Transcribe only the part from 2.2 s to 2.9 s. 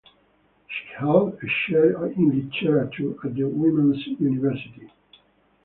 Literature at